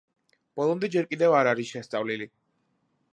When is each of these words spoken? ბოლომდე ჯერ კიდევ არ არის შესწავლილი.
ბოლომდე 0.59 0.89
ჯერ 0.95 1.09
კიდევ 1.11 1.37
არ 1.41 1.51
არის 1.53 1.69
შესწავლილი. 1.75 2.31